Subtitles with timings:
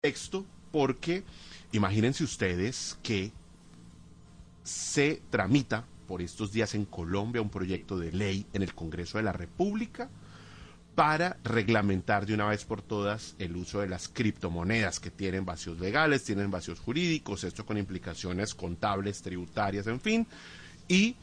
[0.00, 1.24] texto porque
[1.72, 3.32] imagínense ustedes que
[4.62, 9.24] se tramita por estos días en Colombia un proyecto de ley en el Congreso de
[9.24, 10.08] la República
[10.94, 15.78] para reglamentar de una vez por todas el uso de las criptomonedas que tienen vacíos
[15.78, 20.26] legales, tienen vacíos jurídicos, esto con implicaciones contables, tributarias, en fin.
[20.88, 21.16] Y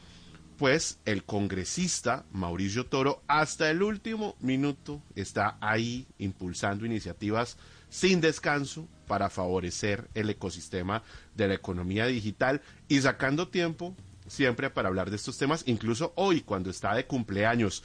[0.56, 7.56] pues el congresista Mauricio Toro hasta el último minuto está ahí impulsando iniciativas
[7.88, 11.02] sin descanso para favorecer el ecosistema
[11.34, 13.96] de la economía digital y sacando tiempo
[14.26, 17.82] siempre para hablar de estos temas, incluso hoy cuando está de cumpleaños.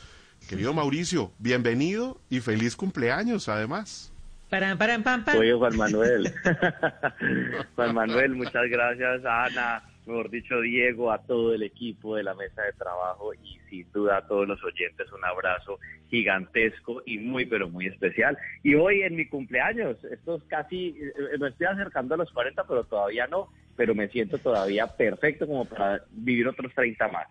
[0.47, 4.11] Querido Mauricio, bienvenido y feliz cumpleaños además.
[4.49, 5.37] Paran, paran, pam, pam.
[5.37, 6.33] Oye, Juan Manuel.
[7.75, 12.61] Juan Manuel, muchas gracias, Ana, mejor dicho, Diego, a todo el equipo de la mesa
[12.63, 17.69] de trabajo y sin duda a todos los oyentes un abrazo gigantesco y muy, pero
[17.69, 18.37] muy especial.
[18.63, 22.63] Y hoy en mi cumpleaños, esto es casi, eh, me estoy acercando a los 40,
[22.65, 27.27] pero todavía no, pero me siento todavía perfecto como para vivir otros 30 más.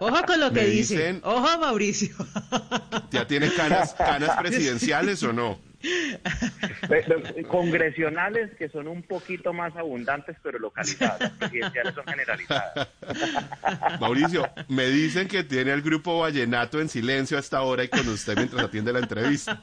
[0.00, 1.20] Ojo con lo que dicen.
[1.24, 2.14] Ojo, Mauricio.
[3.10, 5.71] ¿Ya tiene canas, canas presidenciales o no?
[7.48, 11.20] Congresionales que son un poquito más abundantes, pero localizadas.
[11.20, 12.88] Las presidenciales son generalizadas.
[14.00, 18.36] Mauricio, me dicen que tiene el grupo Vallenato en silencio hasta ahora y con usted
[18.36, 19.62] mientras atiende la entrevista.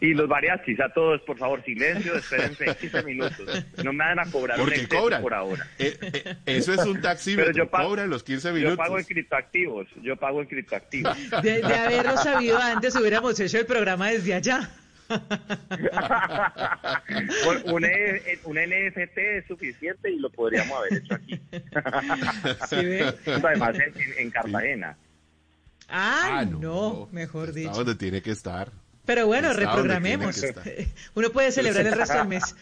[0.00, 3.64] Y los variachis, a todos, por favor, silencio, espérense 15 minutos.
[3.84, 5.22] No me van a cobrar Porque cobran.
[5.22, 5.66] por ahora.
[5.78, 8.72] Eh, eh, eso es un taxi, Pero yo pago- cobran los 15 minutos.
[8.72, 11.16] Yo pago en criptoactivos, yo pago en criptoactivos.
[11.42, 14.70] De, de haberlo sabido antes, hubiéramos hecho el programa desde allá.
[17.66, 17.82] Un,
[18.44, 21.40] un NFT es suficiente y lo podríamos haber hecho aquí.
[22.68, 23.14] ¿Sí ve?
[23.26, 24.96] Además, en, en Cartagena.
[25.88, 27.08] Ah, Ah, no, no.
[27.12, 27.72] mejor Está dicho.
[27.72, 28.70] donde tiene que estar.
[29.04, 30.42] Pero bueno, Está reprogramemos.
[31.14, 32.54] Uno puede celebrar el resto del mes.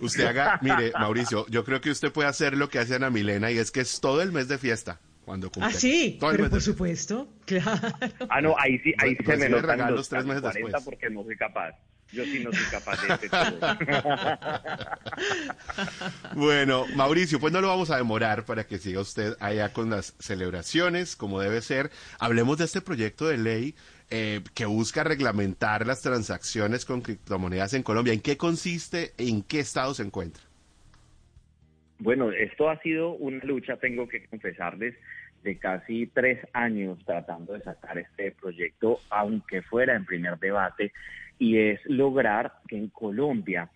[0.00, 3.50] Usted haga, mire, Mauricio, yo creo que usted puede hacer lo que hace Ana Milena
[3.50, 5.70] y es que es todo el mes de fiesta cuando cumple.
[5.70, 7.88] Ah, sí, Todo el pero por supuesto, claro.
[8.28, 10.84] Ah, no, ahí sí, ahí se me notan regalos los tres meses 40 después.
[10.84, 11.72] porque no soy capaz.
[12.12, 13.30] Yo sí no soy capaz de este.
[16.34, 20.14] Bueno, Mauricio, pues no lo vamos a demorar para que siga usted allá con las
[20.18, 21.92] celebraciones, como debe ser.
[22.18, 23.76] Hablemos de este proyecto de ley
[24.10, 28.12] eh, que busca reglamentar las transacciones con criptomonedas en Colombia.
[28.12, 29.14] ¿En qué consiste?
[29.16, 30.42] ¿En qué estado se encuentra?
[32.00, 34.94] Bueno, esto ha sido una lucha, tengo que confesarles,
[35.42, 40.92] de casi tres años tratando de sacar este proyecto, aunque fuera en primer debate,
[41.38, 43.68] y es lograr que en Colombia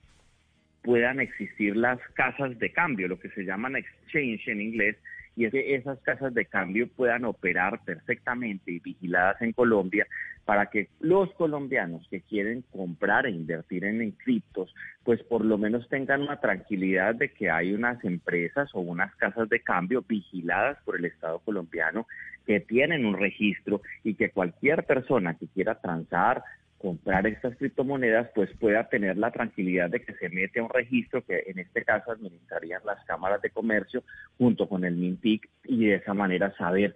[0.82, 4.96] puedan existir las casas de cambio, lo que se llaman exchange en inglés,
[5.36, 10.06] y es que esas casas de cambio puedan operar perfectamente y vigiladas en Colombia
[10.44, 15.88] para que los colombianos que quieren comprar e invertir en, criptos, pues por lo menos
[15.88, 20.96] tengan una tranquilidad de que hay unas empresas o unas casas de cambio vigiladas por
[20.96, 22.06] el Estado colombiano
[22.46, 26.42] que tienen un registro y que cualquier persona que quiera transar
[26.84, 31.24] comprar estas criptomonedas, pues pueda tener la tranquilidad de que se mete a un registro
[31.24, 34.02] que en este caso administrarían las cámaras de comercio
[34.36, 36.94] junto con el MINTIC y de esa manera saber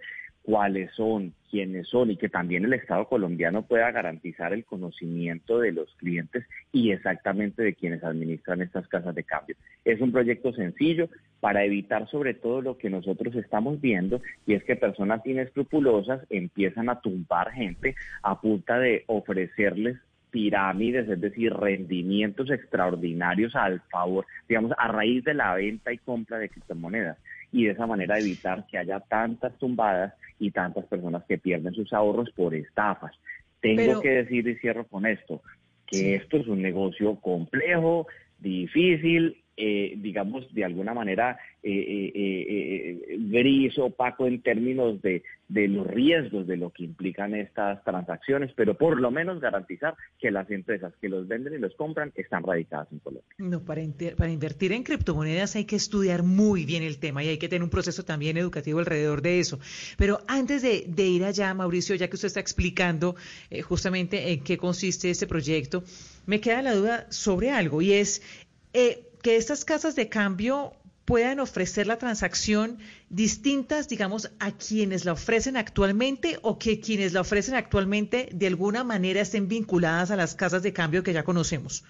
[0.49, 5.71] cuáles son, quiénes son y que también el Estado colombiano pueda garantizar el conocimiento de
[5.71, 9.55] los clientes y exactamente de quienes administran estas casas de cambio.
[9.85, 11.07] Es un proyecto sencillo
[11.39, 16.89] para evitar sobre todo lo que nosotros estamos viendo y es que personas inescrupulosas empiezan
[16.89, 17.93] a tumbar gente
[18.23, 19.97] a punta de ofrecerles
[20.31, 26.39] pirámides, es decir, rendimientos extraordinarios al favor, digamos, a raíz de la venta y compra
[26.39, 27.19] de criptomonedas
[27.51, 31.91] y de esa manera evitar que haya tantas tumbadas y tantas personas que pierden sus
[31.93, 33.11] ahorros por estafas.
[33.61, 35.41] Tengo Pero- que decir y cierro con esto,
[35.85, 36.13] que Sí.
[36.13, 38.07] esto es un negocio complejo,
[38.39, 45.23] difícil, eh, digamos, de alguna manera eh, eh, eh, eh, gris, opaco en términos de,
[45.49, 50.31] de los riesgos de lo que implican estas transacciones, pero por lo menos garantizar que
[50.31, 53.27] las empresas que los venden y los compran están radicadas en Colombia.
[53.37, 53.81] No, para,
[54.15, 57.63] para invertir en criptomonedas hay que estudiar muy bien el tema y hay que tener
[57.63, 59.59] un proceso también educativo alrededor de eso.
[59.97, 63.15] Pero antes de, ir allá, Mauricio, ya que usted está explicando
[63.63, 65.83] justamente en qué consiste este proyecto,
[66.25, 68.21] me queda la duda sobre algo y es
[69.21, 70.73] que estas casas de cambio
[71.05, 72.77] puedan ofrecer la transacción
[73.09, 78.83] distintas, digamos, a quienes la ofrecen actualmente o que quienes la ofrecen actualmente de alguna
[78.83, 81.83] manera estén vinculadas a las casas de cambio que ya conocemos.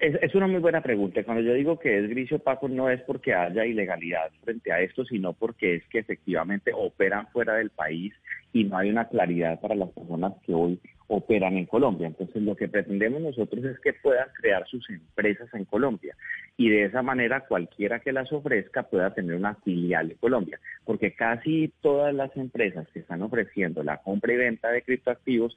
[0.00, 1.22] Es, una muy buena pregunta.
[1.24, 5.04] Cuando yo digo que es gris opaco no es porque haya ilegalidad frente a esto,
[5.04, 8.12] sino porque es que efectivamente operan fuera del país
[8.52, 12.06] y no hay una claridad para las personas que hoy operan en Colombia.
[12.06, 16.16] Entonces lo que pretendemos nosotros es que puedan crear sus empresas en Colombia
[16.56, 21.14] y de esa manera cualquiera que las ofrezca pueda tener una filial en Colombia, porque
[21.14, 25.56] casi todas las empresas que están ofreciendo la compra y venta de criptoactivos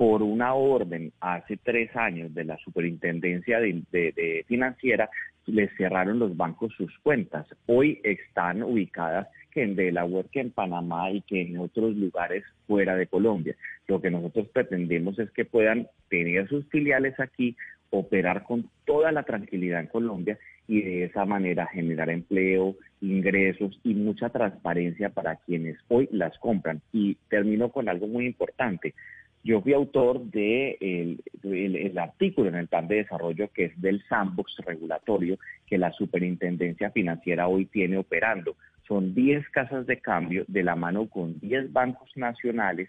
[0.00, 5.10] por una orden hace tres años de la Superintendencia de, Financiera,
[5.44, 7.46] les cerraron los bancos sus cuentas.
[7.66, 12.96] Hoy están ubicadas que en Delaware, que en Panamá y que en otros lugares fuera
[12.96, 13.54] de Colombia.
[13.88, 17.54] Lo que nosotros pretendemos es que puedan tener sus filiales aquí,
[17.90, 23.92] operar con toda la tranquilidad en Colombia y de esa manera generar empleo, ingresos y
[23.92, 26.80] mucha transparencia para quienes hoy las compran.
[26.90, 28.94] Y termino con algo muy importante.
[29.42, 34.58] Yo fui autor de el, artículo en el plan de desarrollo que es del sandbox
[34.66, 38.56] regulatorio que la superintendencia financiera hoy tiene operando.
[38.86, 42.88] Son 10 casas de cambio de la mano con 10 bancos nacionales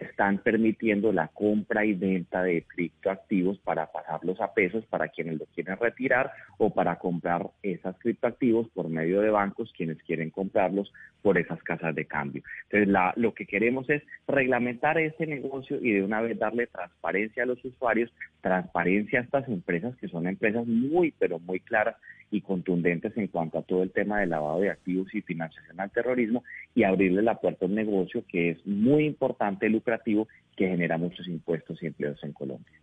[0.00, 5.46] están permitiendo la compra y venta de criptoactivos para pasarlos a pesos para quienes lo
[5.46, 10.92] quieren retirar o para comprar esas criptoactivos por medio de bancos quienes quieren comprarlos
[11.22, 12.42] por esas casas de cambio.
[12.70, 17.46] Entonces, lo que queremos es reglamentar ese negocio y de una vez darle transparencia a
[17.46, 21.96] los usuarios, transparencia a estas empresas que son empresas muy, pero muy claras
[22.30, 25.90] y contundentes en cuanto a todo el tema de lavado de activos y financiación al
[25.90, 26.44] terrorismo
[26.74, 31.26] y abrirle la puerta a un negocio que es muy importante, lucrativo, que genera muchos
[31.26, 32.80] impuestos y empleos en Colombia.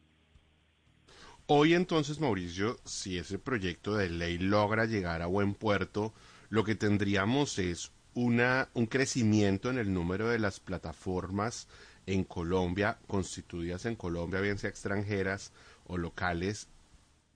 [1.48, 6.14] Hoy entonces, Mauricio, si ese proyecto de ley logra llegar a buen puerto,
[6.50, 11.68] lo que tendríamos es una, un crecimiento en el número de las plataformas
[12.08, 15.54] en Colombia, constituidas en Colombia, bien sea extranjeras
[15.86, 16.68] o locales,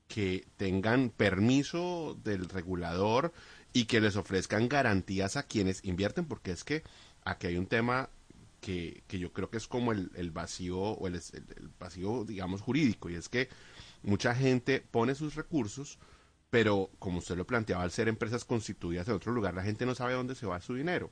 [0.08, 3.32] que tengan permiso del regulador
[3.74, 6.82] y que les ofrezcan garantías a quienes invierten, porque es que
[7.24, 8.10] aquí hay un tema
[8.60, 12.62] que, que yo creo que es como el, el vacío o el, el, vacío, digamos,
[12.62, 13.50] jurídico, y es que
[14.04, 16.00] mucha gente pone sus recursos,
[16.50, 19.96] pero como usted lo planteaba, al ser empresas constituidas en otro lugar, la gente no
[19.96, 21.12] sabe dónde se va su dinero.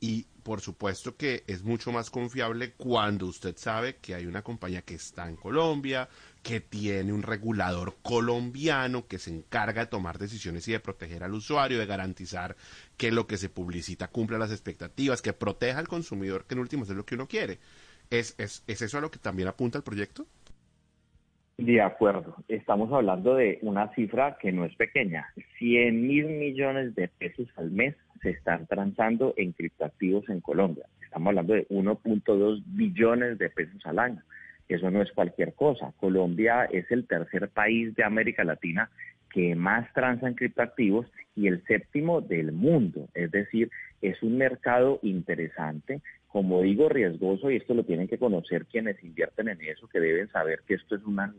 [0.00, 4.82] Y por supuesto que es mucho más confiable cuando usted sabe que hay una compañía
[4.82, 6.08] que está en Colombia,
[6.42, 11.34] que tiene un regulador colombiano que se encarga de tomar decisiones y de proteger al
[11.34, 12.56] usuario, de garantizar
[12.96, 16.84] que lo que se publicita cumpla las expectativas, que proteja al consumidor, que en último
[16.84, 17.58] es lo que uno quiere.
[18.08, 20.26] ¿Es, es, ¿Es eso a lo que también apunta el proyecto?
[21.58, 25.26] De acuerdo, estamos hablando de una cifra que no es pequeña,
[25.58, 30.86] 100 mil millones de pesos al mes se están transando en criptoactivos en Colombia.
[31.02, 34.22] Estamos hablando de 1.2 billones de pesos al año.
[34.68, 35.92] Eso no es cualquier cosa.
[35.98, 38.88] Colombia es el tercer país de América Latina
[39.28, 43.08] que más transa en criptoactivos y el séptimo del mundo.
[43.14, 43.68] Es decir,
[44.00, 49.48] es un mercado interesante como digo, riesgoso, y esto lo tienen que conocer quienes invierten
[49.48, 51.34] en eso, que deben saber que esto es una,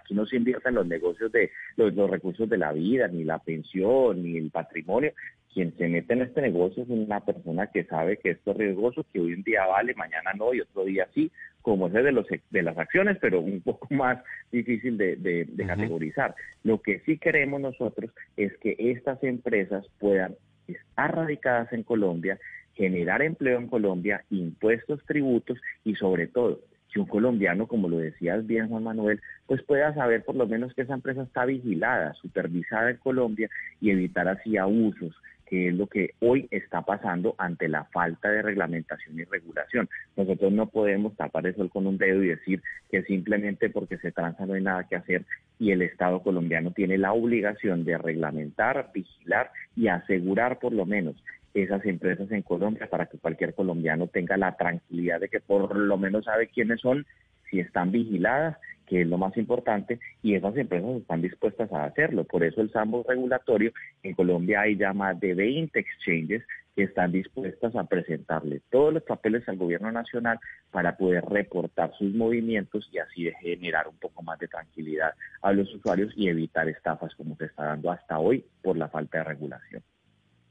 [0.00, 3.40] aquí no se invierte en los negocios de los, recursos de la vida, ni la
[3.40, 5.12] pensión, ni el patrimonio.
[5.52, 9.04] Quien se mete en este negocio es una persona que sabe que esto es riesgoso,
[9.12, 12.26] que hoy un día vale, mañana no, y otro día sí, como es de, los,
[12.50, 16.36] de las acciones, pero un poco más difícil de, de categorizar.
[16.62, 20.36] Lo que sí queremos nosotros es que estas empresas puedan
[20.72, 22.38] estar radicadas en Colombia
[22.80, 28.46] generar empleo en Colombia, impuestos, tributos y sobre todo que un colombiano, como lo decías
[28.46, 32.90] bien Juan Manuel, pues pueda saber por lo menos que esa empresa está vigilada, supervisada
[32.90, 33.48] en Colombia
[33.80, 35.14] y evitar así abusos,
[35.50, 39.88] que es lo que hoy está pasando ante la falta de reglamentación y regulación.
[40.16, 44.12] Nosotros no podemos tapar el sol con un dedo y decir que simplemente porque se
[44.12, 45.24] transa no hay nada que hacer
[45.58, 51.16] y el Estado colombiano tiene la obligación de reglamentar, vigilar y asegurar por lo menos
[51.52, 55.98] esas empresas en Colombia para que cualquier colombiano tenga la tranquilidad de que por lo
[55.98, 57.04] menos sabe quiénes son,
[57.50, 58.56] si están vigiladas,
[58.90, 62.24] que es lo más importante, y esas empresas están dispuestas a hacerlo.
[62.24, 66.42] Por eso el sambo regulatorio, en Colombia hay ya más de 20 exchanges
[66.74, 70.40] que están dispuestas a presentarle todos los papeles al gobierno nacional
[70.72, 75.72] para poder reportar sus movimientos y así generar un poco más de tranquilidad a los
[75.72, 79.82] usuarios y evitar estafas como se está dando hasta hoy por la falta de regulación.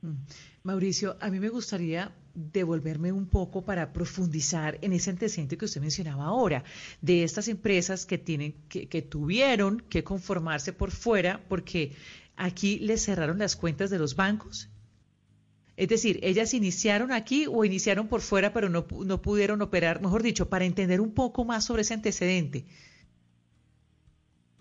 [0.02, 0.14] Mm.
[0.64, 5.82] Mauricio, a mí me gustaría devolverme un poco para profundizar en ese antecedente que usted
[5.82, 6.64] mencionaba ahora,
[7.02, 11.94] de estas empresas que tienen, que, que tuvieron que conformarse por fuera porque
[12.38, 14.70] aquí les cerraron las cuentas de los bancos.
[15.76, 20.24] Es decir, ellas iniciaron aquí o iniciaron por fuera, pero no, no pudieron operar, mejor
[20.24, 22.66] dicho, para entender un poco más sobre ese antecedente.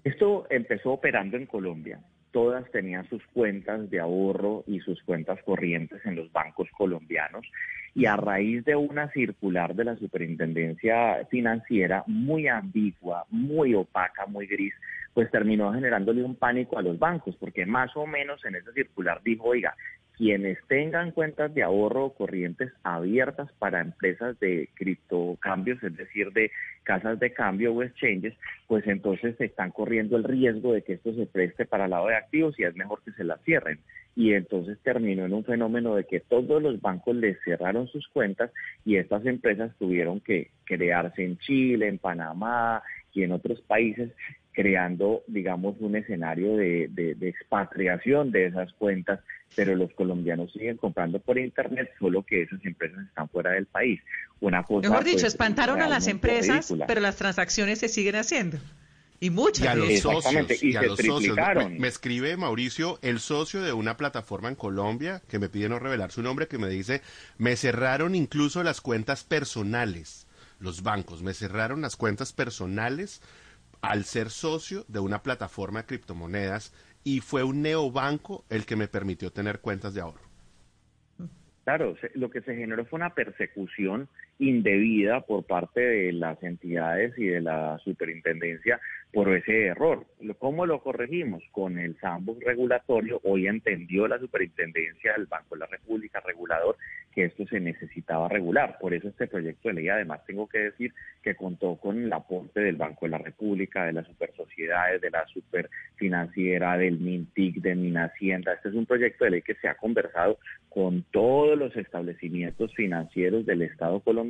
[0.05, 2.01] Esto empezó operando en Colombia.
[2.33, 7.47] Todas tenían sus cuentas de ahorro y sus cuentas corrientes en los bancos colombianos
[7.95, 14.47] y a raíz de una circular de la superintendencia financiera muy ambigua, muy opaca, muy
[14.47, 14.75] gris,
[15.15, 19.21] pues terminó generándole un pánico a los bancos, porque más o menos en esa circular
[19.25, 19.75] dijo, oiga,
[20.19, 26.51] quienes tengan cuentas de ahorro corrientes abiertas para empresas de criptocambios, es decir, de
[26.83, 28.35] casas de cambio o exchanges,
[28.67, 32.09] pues entonces se están corriendo el riesgo de que esto se preste para el lado
[32.09, 33.79] de activos y es mejor que se la cierren.
[34.17, 38.51] Y entonces terminó en un fenómeno de que todos los bancos les cerraron sus cuentas
[38.85, 42.83] y estas empresas tuvieron que crearse en Chile, en Panamá
[43.15, 44.11] y en otros países
[44.59, 49.21] creando, digamos, un escenario de, expatriación de esas cuentas,
[49.55, 54.01] pero los colombianos siguen comprando por Internet, solo que esas empresas están fuera del país.
[54.41, 58.59] Una cosa, Mejor dicho, pues, espantaron a las empresas, pero las transacciones se siguen haciendo.
[59.21, 59.65] Y muchas.
[59.65, 60.63] Y a los socios.
[60.65, 61.37] Y, a los socios.
[61.79, 66.11] Me, escribe Mauricio, el socio de una plataforma en Colombia, que me pide no revelar
[66.11, 67.01] su nombre, que me dice,
[67.37, 70.27] me cerraron incluso las cuentas personales,
[70.59, 73.23] los bancos, me cerraron las cuentas personales
[73.81, 78.89] al ser socio de una plataforma de criptomonedas y fue un neobanco el que me
[78.89, 80.29] permitió tener cuentas de ahorro.
[81.65, 84.09] Claro, lo que se generó fue una persecución
[84.39, 88.81] indebida por parte de las entidades y de la superintendencia
[89.13, 90.07] por ese error.
[90.39, 91.43] ¿Cómo lo corregimos?
[91.51, 96.77] Con el sandbox regulatorio, hoy entendió la superintendencia del Banco de la República, regulador,
[97.15, 98.77] que esto se necesitaba regular.
[98.81, 100.93] Por eso este proyecto de ley, además, tengo que decir
[101.23, 105.27] que contó con el aporte del Banco de la República, de las supersociedades, de la
[105.27, 108.53] superfinanciera, del MINTIC, de Minhacienda.
[108.53, 113.47] Este es un proyecto de ley que se ha conversado con todos los establecimientos financieros
[113.47, 114.28] del Estado colombiano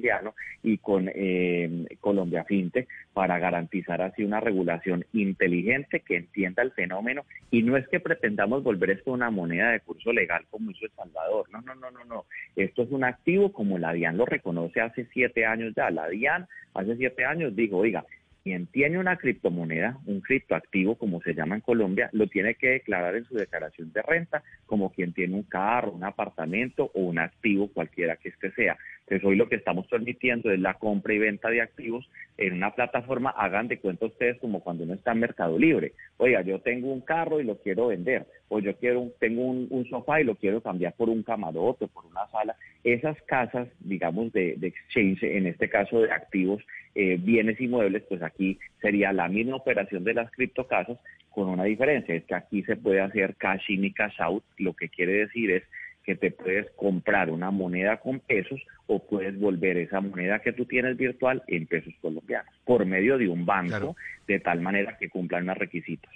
[0.63, 7.25] y con eh, Colombia FinTech para garantizar así una regulación inteligente que entienda el fenómeno.
[7.51, 10.93] Y no es que pretendamos volver esto una moneda de curso legal como hizo El
[10.93, 12.25] Salvador, no, no, no, no, no,
[12.57, 16.47] esto es un activo como la DIAN lo reconoce hace siete años ya, la DIAN
[16.75, 18.05] hace siete años dijo, oiga,
[18.43, 23.17] quien tiene una criptomoneda, un criptoactivo como se llama en Colombia, lo tiene que declarar
[23.17, 27.69] en su declaración de renta como quien tiene un carro, un apartamento o un activo
[27.69, 28.77] cualquiera que este sea.
[29.09, 32.75] Entonces hoy lo que estamos permitiendo es la compra y venta de activos en una
[32.75, 35.95] plataforma, hagan de cuenta ustedes como cuando uno está en Mercado Libre.
[36.19, 40.21] Oiga, yo tengo un carro y lo quiero vender, o yo quiero tengo un, sofá
[40.21, 42.55] y lo quiero cambiar por un camarote, por una sala.
[42.95, 46.63] Esas casas, digamos, de, exchange, en este caso de activos,
[46.95, 52.15] eh, bienes inmuebles, pues aquí sería la misma operación de las criptocasas con una diferencia,
[52.15, 55.51] es que aquí se puede hacer cash in y cash out, lo que quiere decir
[55.51, 55.65] es
[56.03, 60.65] que te puedes comprar una moneda con pesos o puedes volver esa moneda que tú
[60.65, 65.45] tienes virtual en pesos colombianos por medio de un banco de tal manera que cumplan
[65.45, 66.11] los requisitos.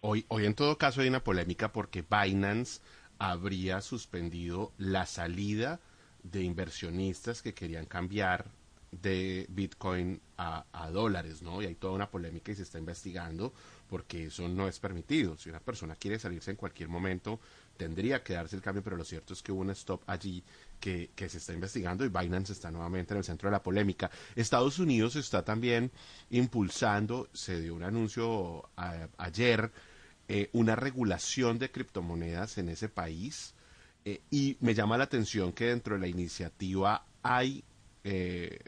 [0.00, 2.82] Hoy, hoy en todo caso hay una polémica porque Binance
[3.18, 5.80] habría suspendido la salida
[6.22, 8.46] de inversionistas que querían cambiar
[8.90, 11.60] de Bitcoin a, a, dólares, ¿no?
[11.60, 13.52] Y hay toda una polémica y se está investigando
[13.88, 15.36] porque eso no es permitido.
[15.36, 17.40] Si una persona quiere salirse en cualquier momento,
[17.76, 20.42] tendría que darse el cambio, pero lo cierto es que hubo un stop allí
[20.78, 24.10] que, se está investigando y Binance está nuevamente en el centro de la polémica.
[24.36, 25.90] Estados Unidos está también
[26.30, 28.68] impulsando, se dio un anuncio
[29.16, 29.70] ayer,
[30.28, 33.54] eh, una regulación de criptomonedas en ese país
[34.04, 37.64] eh, y me llama la atención que dentro de la iniciativa hay
[38.04, 38.58] eh,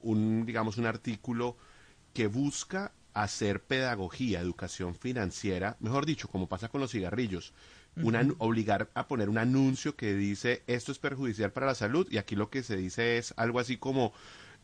[0.00, 1.56] un, digamos, un artículo
[2.14, 7.52] que busca hacer pedagogía, educación financiera, mejor dicho, como pasa con los cigarrillos,
[8.38, 12.36] obligar a poner un anuncio que dice esto es perjudicial para la salud y aquí
[12.36, 14.12] lo que se dice es algo así como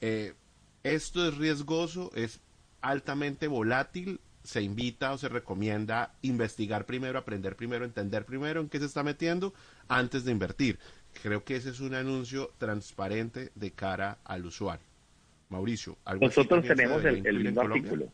[0.01, 0.35] eh,
[0.85, 2.41] esto es riesgoso, es
[2.81, 8.79] altamente volátil, se invita o se recomienda investigar primero, aprender primero, entender primero en qué
[8.79, 9.55] se está metiendo
[9.89, 10.79] antes de invertir.
[11.23, 14.87] Creo que ese es un anuncio transparente de cara al usuario.
[15.49, 18.13] Mauricio, ¿algo Nosotros tenemos el, el mismo artículo.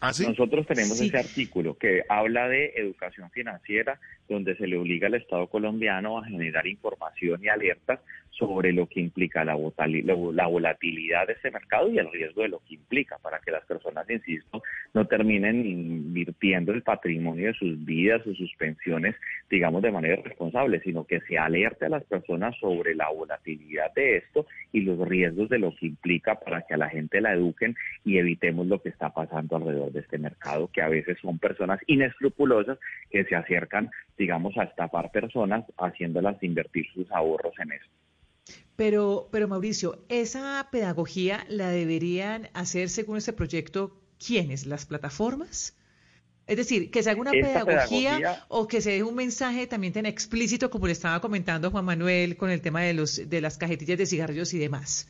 [0.00, 5.14] ¿Ah, Nosotros tenemos ese artículo que habla de educación financiera, donde se le obliga al
[5.14, 8.00] Estado colombiano a generar información y alertas
[8.38, 12.74] sobre lo que implica la, volatilidad de ese mercado y el riesgo de lo que
[12.74, 14.62] implica para que las personas, insisto,
[14.94, 19.16] no terminen invirtiendo el patrimonio de sus vidas o sus pensiones,
[19.50, 24.18] digamos, de manera responsable, sino que se alerte a las personas sobre la volatilidad de
[24.18, 27.74] esto y los riesgos de lo que implica para que a la gente la eduquen
[28.04, 31.80] y evitemos lo que está pasando alrededor de este mercado, que a veces son personas
[31.86, 32.78] inescrupulosas
[33.10, 37.88] que se acercan, digamos, a estafar personas haciéndolas invertir sus ahorros en esto.
[38.76, 44.66] Pero, pero Mauricio, ¿esa pedagogía la deberían hacer según este proyecto quiénes?
[44.66, 45.76] ¿Las plataformas?
[46.46, 50.06] Es decir, que se haga una pedagogía, o que se dé un mensaje también tan
[50.06, 53.98] explícito como le estaba comentando Juan Manuel con el tema de los de las cajetillas
[53.98, 55.08] de cigarrillos y demás.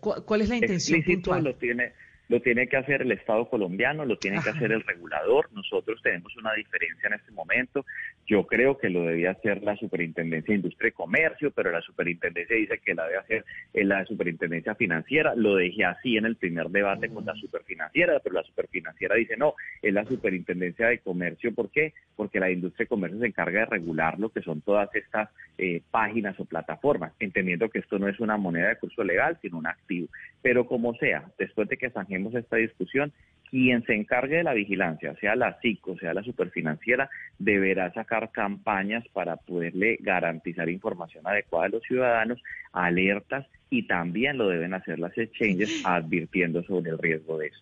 [0.00, 1.44] ¿Cuál es la intención puntual?
[1.44, 1.92] Lo tiene,
[2.28, 5.50] lo tiene que hacer el Estado colombiano, lo tiene que hacer el regulador.
[5.52, 7.84] Nosotros tenemos una diferencia en este momento.
[8.26, 12.56] Yo creo que lo debía hacer la Superintendencia de Industria y Comercio, pero la Superintendencia
[12.56, 15.34] dice que la debe hacer la Superintendencia Financiera.
[15.34, 19.54] Lo dejé así en el primer debate con la Superfinanciera, pero la Superfinanciera dice no,
[19.82, 21.54] es la Superintendencia de Comercio.
[21.54, 21.92] ¿Por qué?
[22.16, 25.28] Porque la Industria y Comercio se encarga de regular lo que son todas estas
[25.58, 29.58] eh, páginas o plataformas, entendiendo que esto no es una moneda de curso legal, sino
[29.58, 30.08] un activo.
[30.42, 31.90] Pero como sea, después de que
[32.34, 33.12] esta discusión,
[33.50, 39.04] quien se encargue de la vigilancia, sea la SICO, sea la superfinanciera, deberá sacar campañas
[39.12, 42.42] para poderle garantizar información adecuada a los ciudadanos,
[42.72, 47.60] alertas y también lo deben hacer las exchanges advirtiendo sobre el riesgo de eso.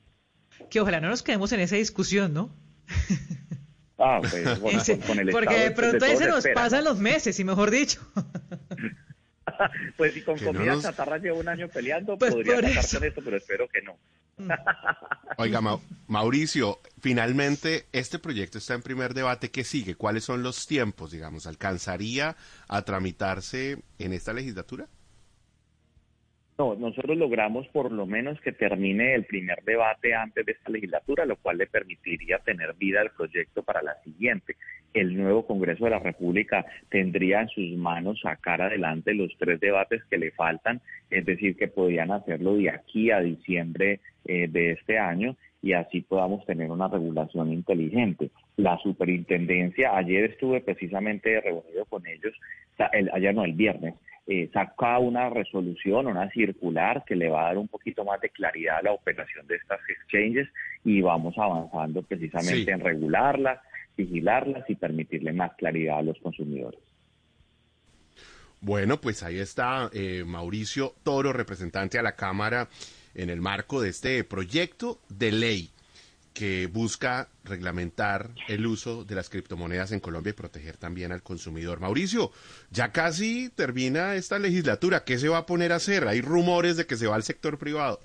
[0.70, 2.50] Que ojalá no nos quedemos en esa discusión, ¿no?
[3.98, 7.70] Ah, pues, con, el Porque de pronto ahí se nos pasan los meses, y mejor
[7.70, 8.00] dicho.
[9.96, 13.36] pues si con comida chatarra llevo un año peleando, pues podría sacar con esto, pero
[13.36, 13.98] espero que no.
[14.36, 14.50] Mm.
[15.38, 15.60] Oiga,
[16.06, 19.50] Mauricio, finalmente este proyecto está en primer debate.
[19.50, 19.94] ¿Qué sigue?
[19.94, 21.46] ¿Cuáles son los tiempos, digamos?
[21.46, 22.36] ¿Alcanzaría
[22.68, 24.88] a tramitarse en esta legislatura?
[26.62, 31.26] No, nosotros logramos por lo menos que termine el primer debate antes de esta legislatura,
[31.26, 34.54] lo cual le permitiría tener vida al proyecto para la siguiente.
[34.94, 40.04] El nuevo Congreso de la República tendría en sus manos sacar adelante los tres debates
[40.04, 45.00] que le faltan, es decir, que podrían hacerlo de aquí a diciembre eh, de este
[45.00, 48.30] año y así podamos tener una regulación inteligente.
[48.56, 52.34] La superintendencia, ayer estuve precisamente reunido con ellos,
[52.92, 53.94] el, ayer no, el viernes,
[54.26, 58.30] eh, saca una resolución, una circular que le va a dar un poquito más de
[58.30, 60.48] claridad a la operación de estas exchanges
[60.84, 63.60] y vamos avanzando precisamente en regularlas,
[63.96, 66.80] vigilarlas y permitirle más claridad a los consumidores.
[68.60, 72.68] Bueno, pues ahí está eh, Mauricio Toro, representante a la Cámara
[73.16, 75.71] en el marco de este proyecto de ley
[76.32, 81.80] que busca reglamentar el uso de las criptomonedas en Colombia y proteger también al consumidor.
[81.80, 82.32] Mauricio,
[82.70, 85.04] ya casi termina esta legislatura.
[85.04, 86.08] ¿Qué se va a poner a hacer?
[86.08, 88.00] Hay rumores de que se va al sector privado.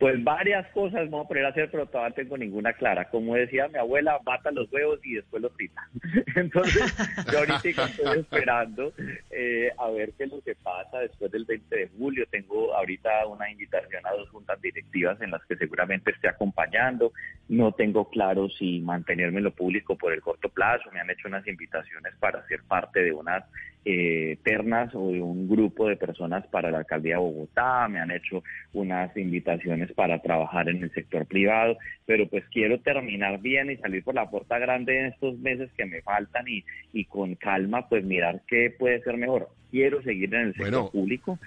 [0.00, 3.10] Pues varias cosas vamos a poner a hacer, pero todavía no tengo ninguna clara.
[3.10, 5.86] Como decía mi abuela, mata los huevos y después los frita.
[6.36, 6.90] Entonces,
[7.30, 8.94] yo ahorita estoy esperando
[9.30, 12.24] eh, a ver qué es lo que pasa después del 20 de julio.
[12.30, 17.12] Tengo ahorita una invitación a dos juntas directivas en las que seguramente esté acompañando.
[17.50, 20.90] No tengo claro si mantenerme en lo público por el corto plazo.
[20.92, 23.44] Me han hecho unas invitaciones para ser parte de unas
[23.84, 28.10] eh, ternas o de un grupo de personas para la alcaldía de Bogotá, me han
[28.10, 33.76] hecho unas invitaciones para trabajar en el sector privado, pero pues quiero terminar bien y
[33.76, 37.88] salir por la puerta grande en estos meses que me faltan y, y con calma
[37.88, 39.48] pues mirar qué puede ser mejor.
[39.70, 41.38] Quiero seguir en el sector público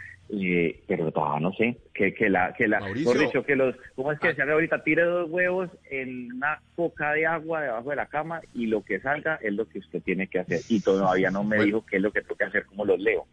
[0.42, 4.20] eh, pero todavía no sé, que, que la, que la, dicho, que los, ¿cómo es
[4.20, 4.36] que ah.
[4.36, 4.84] se haga ahorita?
[4.84, 9.00] Tire dos huevos en una coca de agua debajo de la cama y lo que
[9.00, 10.62] salga es lo que usted tiene que hacer.
[10.70, 13.26] Y todavía no me dijo qué es lo que tengo que hacer, como los leo.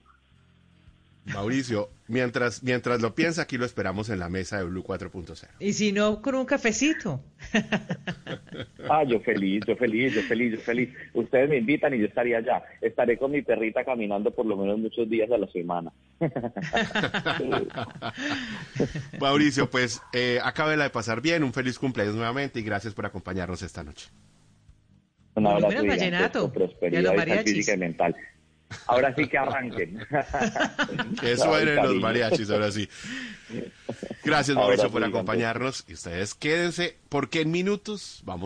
[1.33, 5.49] Mauricio, mientras, mientras lo piensa, aquí lo esperamos en la mesa de Blue 4.0.
[5.59, 7.21] Y si no, con un cafecito.
[8.91, 10.91] ah, yo feliz, yo feliz, yo feliz, yo feliz.
[11.15, 12.63] Ustedes me invitan y yo estaría allá.
[12.81, 15.93] Estaré con mi perrita caminando por lo menos muchos días a la semana.
[19.21, 23.63] Mauricio, pues eh, la de pasar bien, un feliz cumpleaños nuevamente y gracias por acompañarnos
[23.63, 24.09] esta noche.
[25.35, 25.87] Un abrazo.
[25.87, 26.53] vallenato.
[26.53, 28.17] Prosperidad física y mental.
[28.87, 29.99] Ahora sí que arranquen.
[31.23, 32.89] Eso eran los mariachis, ahora sí.
[34.25, 35.85] Gracias, Mauricio, por acompañarnos.
[35.89, 38.39] Y ustedes quédense, porque en minutos vamos.